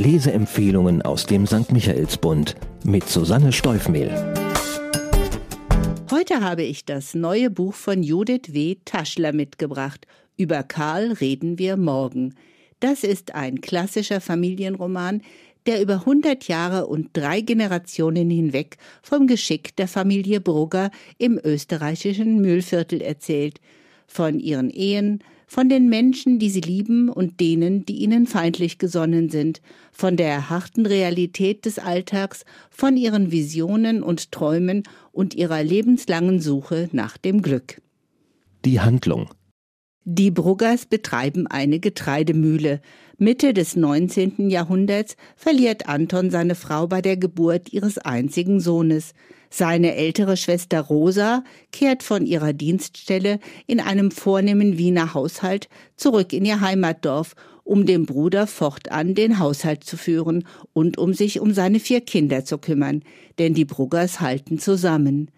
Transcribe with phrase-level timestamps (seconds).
[0.00, 1.72] Leseempfehlungen aus dem St.
[1.72, 4.10] Michaelsbund mit Susanne Steufmehl.
[6.10, 8.76] Heute habe ich das neue Buch von Judith W.
[8.86, 10.06] Taschler mitgebracht.
[10.38, 12.34] Über Karl reden wir morgen.
[12.80, 15.20] Das ist ein klassischer Familienroman,
[15.66, 22.40] der über 100 Jahre und drei Generationen hinweg vom Geschick der Familie Brugger im österreichischen
[22.40, 23.60] Mühlviertel erzählt,
[24.06, 29.30] von ihren Ehen, von den Menschen, die sie lieben und denen, die ihnen feindlich gesonnen
[29.30, 36.40] sind, von der harten Realität des Alltags, von ihren Visionen und Träumen und ihrer lebenslangen
[36.40, 37.82] Suche nach dem Glück.
[38.64, 39.28] Die Handlung
[40.04, 42.80] die Bruggers betreiben eine Getreidemühle.
[43.18, 44.48] Mitte des 19.
[44.48, 49.12] Jahrhunderts verliert Anton seine Frau bei der Geburt ihres einzigen Sohnes.
[49.52, 56.44] Seine ältere Schwester Rosa kehrt von ihrer Dienststelle in einem vornehmen Wiener Haushalt zurück in
[56.44, 57.34] ihr Heimatdorf,
[57.64, 62.44] um dem Bruder fortan den Haushalt zu führen und um sich um seine vier Kinder
[62.44, 63.02] zu kümmern,
[63.38, 65.30] denn die Bruggers halten zusammen.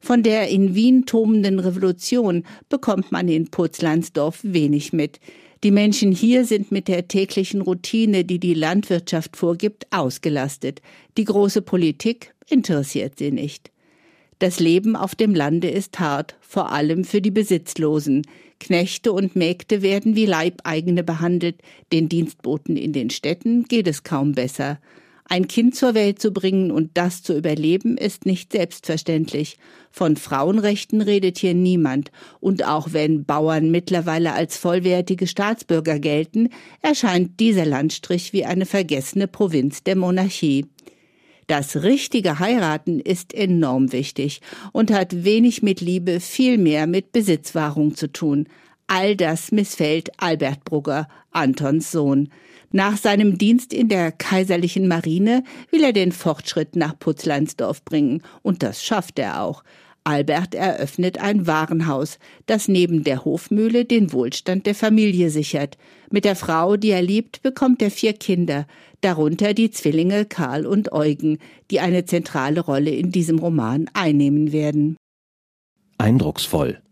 [0.00, 5.20] Von der in Wien tobenden Revolution bekommt man in Putzlandsdorf wenig mit.
[5.62, 10.80] Die Menschen hier sind mit der täglichen Routine, die die Landwirtschaft vorgibt, ausgelastet.
[11.18, 13.70] Die große Politik interessiert sie nicht.
[14.38, 18.26] Das Leben auf dem Lande ist hart, vor allem für die Besitzlosen.
[18.58, 21.60] Knechte und Mägde werden wie Leibeigene behandelt,
[21.92, 24.78] den Dienstboten in den Städten geht es kaum besser.
[25.32, 29.58] Ein Kind zur Welt zu bringen und das zu überleben, ist nicht selbstverständlich.
[29.92, 36.48] Von Frauenrechten redet hier niemand, und auch wenn Bauern mittlerweile als vollwertige Staatsbürger gelten,
[36.82, 40.66] erscheint dieser Landstrich wie eine vergessene Provinz der Monarchie.
[41.50, 47.96] Das richtige Heiraten ist enorm wichtig und hat wenig mit Liebe, viel mehr mit Besitzwahrung
[47.96, 48.46] zu tun.
[48.86, 52.28] All das missfällt Albert Brugger, Antons Sohn.
[52.70, 55.42] Nach seinem Dienst in der kaiserlichen Marine
[55.72, 59.64] will er den Fortschritt nach Putzleinsdorf bringen, und das schafft er auch.
[60.10, 65.78] Albert eröffnet ein Warenhaus, das neben der Hofmühle den Wohlstand der Familie sichert.
[66.10, 68.66] Mit der Frau, die er liebt, bekommt er vier Kinder,
[69.02, 71.38] darunter die Zwillinge Karl und Eugen,
[71.70, 74.96] die eine zentrale Rolle in diesem Roman einnehmen werden.
[75.96, 76.82] Eindrucksvoll.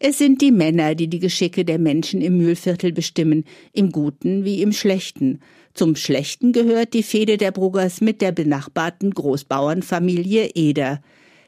[0.00, 4.62] Es sind die Männer, die die Geschicke der Menschen im Mühlviertel bestimmen, im Guten wie
[4.62, 5.40] im Schlechten.
[5.74, 11.00] Zum Schlechten gehört die Fehde der Bruggers mit der benachbarten Großbauernfamilie Eder.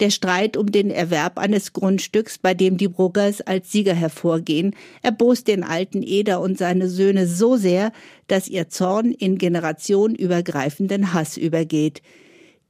[0.00, 5.48] Der Streit um den Erwerb eines Grundstücks, bei dem die Bruggers als Sieger hervorgehen, erbost
[5.48, 7.92] den alten Eder und seine Söhne so sehr,
[8.26, 12.02] dass ihr Zorn in generationübergreifenden Hass übergeht.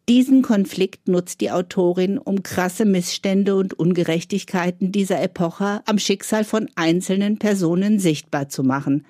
[0.08, 6.68] Diesen Konflikt nutzt die Autorin, um krasse Missstände und Ungerechtigkeiten dieser Epoche am Schicksal von
[6.74, 9.06] einzelnen Personen sichtbar zu machen.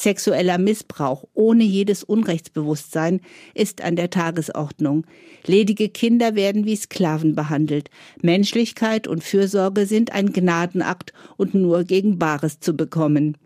[0.00, 3.20] Sexueller Missbrauch ohne jedes Unrechtsbewusstsein
[3.52, 5.06] ist an der Tagesordnung.
[5.46, 7.90] Ledige Kinder werden wie Sklaven behandelt.
[8.22, 13.36] Menschlichkeit und Fürsorge sind ein Gnadenakt und nur gegen Bares zu bekommen.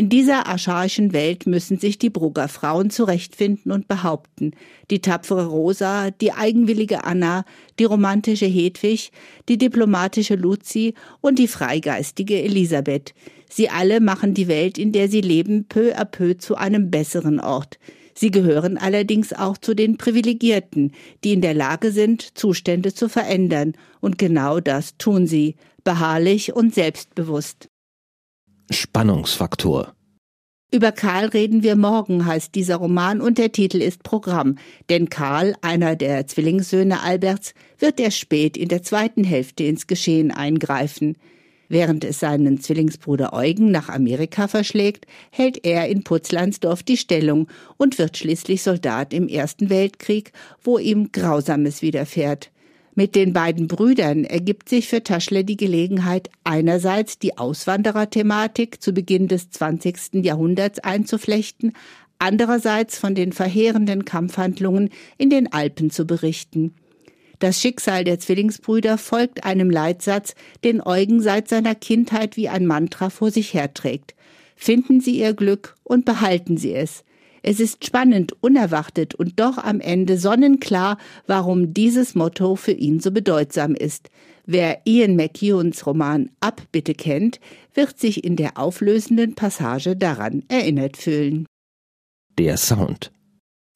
[0.00, 4.52] In dieser archaischen Welt müssen sich die Brugger Frauen zurechtfinden und behaupten.
[4.90, 7.44] Die tapfere Rosa, die eigenwillige Anna,
[7.78, 9.12] die romantische Hedwig,
[9.50, 13.12] die diplomatische Luzi und die freigeistige Elisabeth.
[13.50, 17.38] Sie alle machen die Welt, in der sie leben, peu à peu zu einem besseren
[17.38, 17.78] Ort.
[18.14, 20.92] Sie gehören allerdings auch zu den Privilegierten,
[21.24, 23.74] die in der Lage sind, Zustände zu verändern.
[24.00, 27.68] Und genau das tun sie, beharrlich und selbstbewusst.
[28.70, 29.92] Spannungsfaktor.
[30.72, 34.56] Über Karl reden wir morgen, heißt dieser Roman, und der Titel ist Programm.
[34.88, 40.30] Denn Karl, einer der Zwillingssöhne Alberts, wird erst spät in der zweiten Hälfte ins Geschehen
[40.30, 41.16] eingreifen.
[41.68, 47.98] Während es seinen Zwillingsbruder Eugen nach Amerika verschlägt, hält er in Putzlandsdorf die Stellung und
[47.98, 50.32] wird schließlich Soldat im Ersten Weltkrieg,
[50.62, 52.52] wo ihm Grausames widerfährt.
[53.00, 59.26] Mit den beiden Brüdern ergibt sich für Taschle die Gelegenheit, einerseits die Auswandererthematik zu Beginn
[59.26, 60.22] des 20.
[60.22, 61.72] Jahrhunderts einzuflechten,
[62.18, 66.74] andererseits von den verheerenden Kampfhandlungen in den Alpen zu berichten.
[67.38, 73.08] Das Schicksal der Zwillingsbrüder folgt einem Leitsatz, den Eugen seit seiner Kindheit wie ein Mantra
[73.08, 74.14] vor sich herträgt.
[74.56, 77.02] Finden Sie Ihr Glück und behalten Sie es.
[77.42, 83.10] Es ist spannend, unerwartet und doch am Ende sonnenklar, warum dieses Motto für ihn so
[83.10, 84.10] bedeutsam ist.
[84.46, 87.40] Wer Ian McEwans Roman Abbitte kennt,
[87.74, 91.46] wird sich in der auflösenden Passage daran erinnert fühlen.
[92.38, 93.12] Der Sound.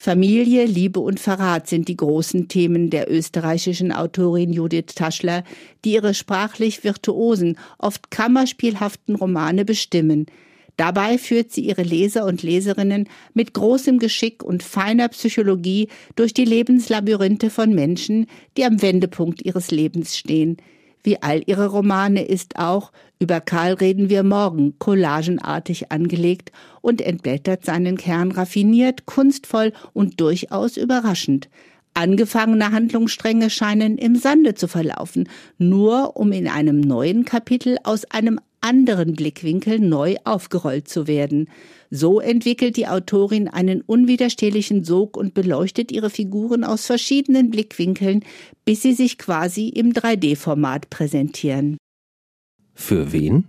[0.05, 5.43] Familie, Liebe und Verrat sind die großen Themen der österreichischen Autorin Judith Taschler,
[5.83, 10.27] die ihre sprachlich virtuosen, oft kammerspielhaften Romane bestimmen.
[10.77, 16.45] Dabei führt sie ihre Leser und Leserinnen mit großem Geschick und feiner Psychologie durch die
[16.45, 18.27] Lebenslabyrinthe von Menschen,
[18.57, 20.57] die am Wendepunkt ihres Lebens stehen.
[21.03, 26.51] Wie all ihre Romane ist auch über Karl reden wir morgen collagenartig angelegt
[26.81, 31.47] und entblättert seinen Kern raffiniert, kunstvoll und durchaus überraschend.
[31.93, 38.37] Angefangene Handlungsstränge scheinen im Sande zu verlaufen, nur um in einem neuen Kapitel aus einem
[38.65, 41.49] anderen Blickwinkel neu aufgerollt zu werden.
[41.91, 48.25] So entwickelt die Autorin einen unwiderstehlichen Sog und beleuchtet ihre Figuren aus verschiedenen Blickwinkeln,
[48.65, 51.77] bis sie sich quasi im 3D-Format präsentieren.
[52.73, 53.45] Für wen?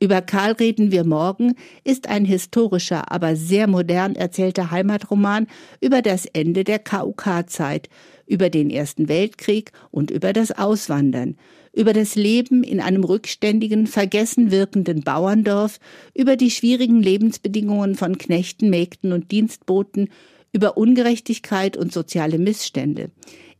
[0.00, 5.48] Über Karl reden wir morgen ist ein historischer, aber sehr modern erzählter Heimatroman
[5.80, 7.88] über das Ende der KUK-Zeit,
[8.24, 11.36] über den Ersten Weltkrieg und über das Auswandern,
[11.72, 15.78] über das Leben in einem rückständigen, vergessen wirkenden Bauerndorf,
[16.14, 20.08] über die schwierigen Lebensbedingungen von Knechten, Mägden und Dienstboten,
[20.52, 23.10] über Ungerechtigkeit und soziale Missstände.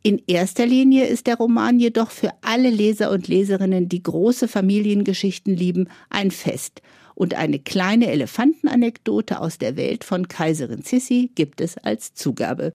[0.02, 5.54] In erster Linie ist der Roman jedoch für alle Leser und Leserinnen, die große Familiengeschichten
[5.54, 6.82] lieben, ein Fest.
[7.14, 12.72] Und eine kleine Elefantenanekdote aus der Welt von Kaiserin Sissi gibt es als Zugabe.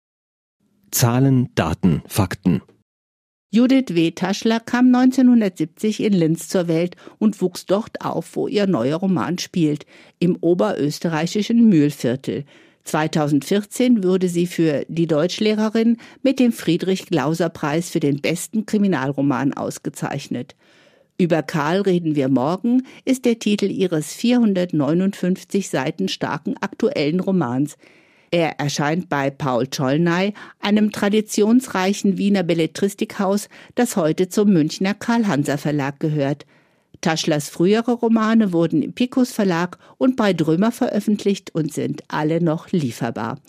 [0.92, 2.62] Zahlen, Daten, Fakten.
[3.56, 4.10] Judith W.
[4.10, 9.38] Taschler kam 1970 in Linz zur Welt und wuchs dort auf, wo ihr neuer Roman
[9.38, 9.86] spielt,
[10.18, 12.46] im oberösterreichischen Mühlviertel.
[12.86, 20.56] 2014 wurde sie für Die Deutschlehrerin mit dem Friedrich-Glauser-Preis für den besten Kriminalroman ausgezeichnet.
[21.20, 27.78] Über Karl reden wir morgen ist der Titel ihres 459 Seiten starken aktuellen Romans.
[28.34, 36.00] Er erscheint bei Paul Czollnay, einem traditionsreichen Wiener Belletristikhaus, das heute zum Münchner Karl-Hanser Verlag
[36.00, 36.48] gehört.
[37.02, 42.72] Taschlers frühere Romane wurden im Picus Verlag und bei Drömer veröffentlicht und sind alle noch
[42.72, 43.40] lieferbar.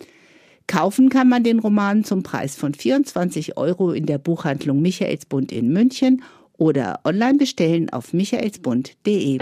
[0.67, 5.73] Kaufen kann man den Roman zum Preis von 24 Euro in der Buchhandlung Michaelsbund in
[5.73, 6.21] München
[6.59, 9.39] oder online bestellen auf michaelsbund.de.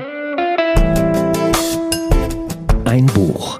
[2.86, 3.60] Ein Buch,